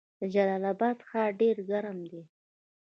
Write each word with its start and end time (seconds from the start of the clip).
د 0.19 0.21
جلال 0.33 0.63
اباد 0.73 0.97
ښار 1.09 1.29
ډیر 1.41 1.55
ګرم 1.69 1.97
دی 2.11 2.21